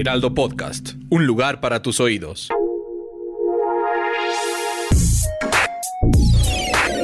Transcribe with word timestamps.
Heraldo 0.00 0.32
Podcast, 0.32 0.92
un 1.10 1.26
lugar 1.26 1.60
para 1.60 1.82
tus 1.82 2.00
oídos. 2.00 2.48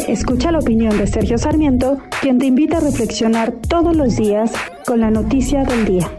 Escucha 0.08 0.50
la 0.50 0.60
opinión 0.60 0.96
de 0.96 1.06
Sergio 1.06 1.36
Sarmiento, 1.36 1.98
quien 2.22 2.38
te 2.38 2.46
invita 2.46 2.78
a 2.78 2.80
reflexionar 2.80 3.52
todos 3.68 3.94
los 3.94 4.16
días 4.16 4.50
con 4.86 5.00
la 5.00 5.10
noticia 5.10 5.64
del 5.64 5.84
día. 5.84 6.10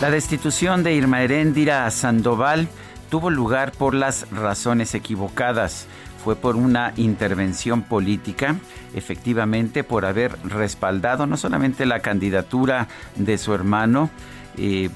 La 0.00 0.10
destitución 0.10 0.82
de 0.82 0.94
Irma 0.94 1.22
Heréndira 1.22 1.90
Sandoval 1.90 2.66
tuvo 3.10 3.28
lugar 3.28 3.72
por 3.72 3.92
las 3.92 4.30
razones 4.30 4.94
equivocadas. 4.94 5.86
Fue 6.26 6.34
por 6.34 6.56
una 6.56 6.92
intervención 6.96 7.82
política, 7.82 8.56
efectivamente 8.96 9.84
por 9.84 10.04
haber 10.04 10.36
respaldado 10.42 11.24
no 11.24 11.36
solamente 11.36 11.86
la 11.86 12.00
candidatura 12.00 12.88
de 13.14 13.38
su 13.38 13.54
hermano, 13.54 14.10
eh, 14.58 14.90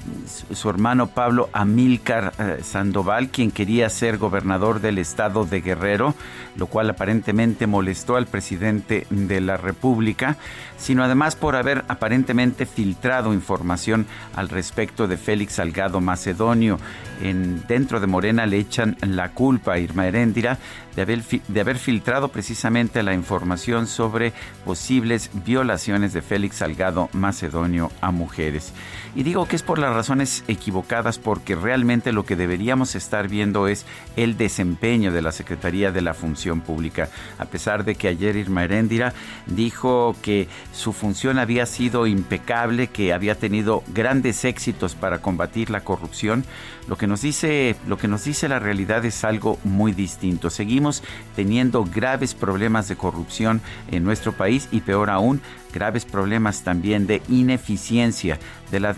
su, 0.51 0.69
hermano 0.69 1.07
Pablo 1.07 1.49
Amílcar 1.53 2.33
eh, 2.39 2.63
Sandoval, 2.63 3.29
quien 3.29 3.51
quería 3.51 3.89
ser 3.89 4.17
gobernador 4.17 4.81
del 4.81 4.97
estado 4.97 5.45
de 5.45 5.61
Guerrero, 5.61 6.15
lo 6.55 6.67
cual 6.67 6.89
aparentemente 6.89 7.67
molestó 7.67 8.15
al 8.15 8.27
presidente 8.27 9.05
de 9.09 9.41
la 9.41 9.57
República, 9.57 10.37
sino 10.77 11.03
además 11.03 11.35
por 11.35 11.55
haber 11.55 11.85
aparentemente 11.87 12.65
filtrado 12.65 13.33
información 13.33 14.07
al 14.35 14.49
respecto 14.49 15.07
de 15.07 15.17
Félix 15.17 15.53
Salgado 15.53 16.01
Macedonio. 16.01 16.79
En, 17.21 17.63
dentro 17.67 17.99
de 17.99 18.07
Morena 18.07 18.47
le 18.47 18.57
echan 18.57 18.97
la 19.01 19.29
culpa 19.29 19.73
a 19.73 19.79
Irma 19.79 20.07
Heréndira 20.07 20.57
de 20.95 21.03
haber, 21.03 21.23
de 21.23 21.61
haber 21.61 21.77
filtrado 21.77 22.29
precisamente 22.29 23.03
la 23.03 23.13
información 23.13 23.87
sobre 23.87 24.33
posibles 24.65 25.29
violaciones 25.45 26.13
de 26.13 26.21
Félix 26.21 26.57
Salgado 26.57 27.09
Macedonio 27.13 27.91
a 28.01 28.11
mujeres. 28.11 28.73
Y 29.15 29.23
digo 29.23 29.45
que 29.51 29.57
es 29.57 29.63
por 29.63 29.79
las 29.79 29.93
razones 29.93 30.45
equivocadas 30.47 31.19
porque 31.19 31.57
realmente 31.57 32.13
lo 32.13 32.23
que 32.23 32.37
deberíamos 32.37 32.95
estar 32.95 33.27
viendo 33.27 33.67
es 33.67 33.85
el 34.15 34.37
desempeño 34.37 35.11
de 35.11 35.21
la 35.21 35.33
Secretaría 35.33 35.91
de 35.91 35.99
la 35.99 36.13
Función 36.13 36.61
Pública. 36.61 37.09
A 37.37 37.43
pesar 37.43 37.83
de 37.83 37.95
que 37.95 38.07
ayer 38.07 38.37
Irma 38.37 38.63
Heréndira 38.63 39.13
dijo 39.47 40.15
que 40.21 40.47
su 40.71 40.93
función 40.93 41.37
había 41.37 41.65
sido 41.65 42.07
impecable, 42.07 42.87
que 42.87 43.11
había 43.11 43.35
tenido 43.35 43.83
grandes 43.93 44.45
éxitos 44.45 44.95
para 44.95 45.21
combatir 45.21 45.69
la 45.69 45.81
corrupción, 45.81 46.45
lo 46.87 46.97
que 46.97 47.07
nos 47.07 47.21
dice, 47.21 47.75
lo 47.87 47.97
que 47.97 48.07
nos 48.07 48.23
dice 48.23 48.47
la 48.47 48.59
realidad 48.59 49.03
es 49.03 49.25
algo 49.25 49.59
muy 49.65 49.91
distinto. 49.91 50.49
Seguimos 50.49 51.03
teniendo 51.35 51.83
graves 51.83 52.33
problemas 52.33 52.87
de 52.87 52.95
corrupción 52.95 53.61
en 53.91 54.05
nuestro 54.05 54.31
país 54.31 54.69
y 54.71 54.79
peor 54.79 55.09
aún, 55.09 55.41
graves 55.73 56.05
problemas 56.05 56.63
también 56.63 57.07
de 57.07 57.21
ineficiencia 57.29 58.39
de 58.71 58.79
la 58.79 58.89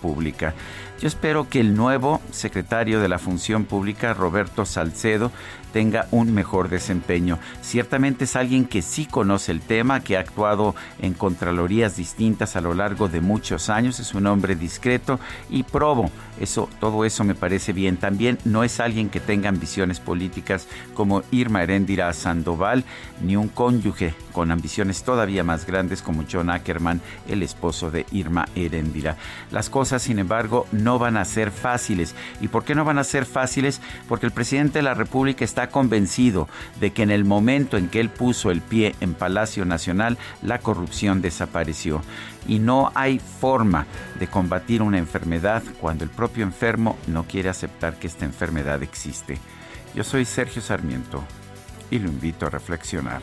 pública. 0.00 0.54
Yo 1.00 1.08
espero 1.08 1.48
que 1.48 1.60
el 1.60 1.76
nuevo 1.76 2.22
secretario 2.30 3.00
de 3.00 3.08
la 3.08 3.18
Función 3.18 3.64
Pública, 3.64 4.14
Roberto 4.14 4.64
Salcedo, 4.64 5.30
tenga 5.72 6.06
un 6.10 6.32
mejor 6.32 6.70
desempeño. 6.70 7.38
Ciertamente 7.60 8.24
es 8.24 8.34
alguien 8.34 8.64
que 8.64 8.80
sí 8.80 9.04
conoce 9.04 9.52
el 9.52 9.60
tema, 9.60 10.00
que 10.00 10.16
ha 10.16 10.20
actuado 10.20 10.74
en 11.02 11.12
contralorías 11.12 11.96
distintas 11.96 12.56
a 12.56 12.62
lo 12.62 12.72
largo 12.72 13.08
de 13.08 13.20
muchos 13.20 13.68
años, 13.68 14.00
es 14.00 14.14
un 14.14 14.26
hombre 14.26 14.56
discreto 14.56 15.20
y 15.50 15.64
probo. 15.64 16.10
Eso, 16.40 16.70
todo 16.80 17.04
eso 17.04 17.24
me 17.24 17.34
parece 17.34 17.74
bien. 17.74 17.98
También 17.98 18.38
no 18.44 18.64
es 18.64 18.80
alguien 18.80 19.10
que 19.10 19.20
tenga 19.20 19.50
ambiciones 19.50 20.00
políticas 20.00 20.66
como 20.94 21.22
Irma 21.30 21.62
Heréndira 21.62 22.10
Sandoval, 22.14 22.84
ni 23.20 23.36
un 23.36 23.48
cónyuge 23.48 24.14
con 24.32 24.50
ambiciones 24.50 25.02
todavía 25.02 25.44
más 25.44 25.66
grandes 25.66 26.00
como 26.00 26.24
John 26.30 26.48
Ackerman, 26.48 27.02
el 27.28 27.42
esposo 27.42 27.90
de 27.90 28.06
Irma 28.12 28.46
Heréndira. 28.54 29.16
Las 29.56 29.70
cosas, 29.70 30.02
sin 30.02 30.18
embargo, 30.18 30.66
no 30.70 30.98
van 30.98 31.16
a 31.16 31.24
ser 31.24 31.50
fáciles. 31.50 32.14
¿Y 32.42 32.48
por 32.48 32.62
qué 32.62 32.74
no 32.74 32.84
van 32.84 32.98
a 32.98 33.04
ser 33.04 33.24
fáciles? 33.24 33.80
Porque 34.06 34.26
el 34.26 34.32
presidente 34.32 34.80
de 34.80 34.82
la 34.82 34.92
República 34.92 35.46
está 35.46 35.70
convencido 35.70 36.46
de 36.78 36.90
que 36.90 37.02
en 37.02 37.10
el 37.10 37.24
momento 37.24 37.78
en 37.78 37.88
que 37.88 38.00
él 38.00 38.10
puso 38.10 38.50
el 38.50 38.60
pie 38.60 38.94
en 39.00 39.14
Palacio 39.14 39.64
Nacional, 39.64 40.18
la 40.42 40.58
corrupción 40.58 41.22
desapareció. 41.22 42.02
Y 42.46 42.58
no 42.58 42.92
hay 42.94 43.18
forma 43.18 43.86
de 44.20 44.26
combatir 44.26 44.82
una 44.82 44.98
enfermedad 44.98 45.62
cuando 45.80 46.04
el 46.04 46.10
propio 46.10 46.44
enfermo 46.44 46.98
no 47.06 47.24
quiere 47.24 47.48
aceptar 47.48 47.98
que 47.98 48.08
esta 48.08 48.26
enfermedad 48.26 48.82
existe. 48.82 49.38
Yo 49.94 50.04
soy 50.04 50.26
Sergio 50.26 50.60
Sarmiento 50.60 51.24
y 51.90 51.98
lo 51.98 52.10
invito 52.10 52.44
a 52.44 52.50
reflexionar. 52.50 53.22